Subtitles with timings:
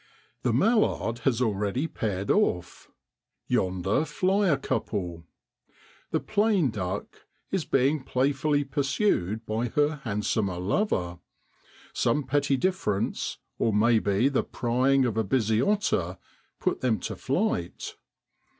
[0.41, 2.89] The mallard has already paired off.
[3.45, 5.27] Yonder fly a couple.
[6.09, 11.19] The plain duck is being playfully pursued by her handsomer lover:
[11.93, 16.17] some petty difference, or maybe the prying of a busy otter,
[16.59, 17.95] put them to flight.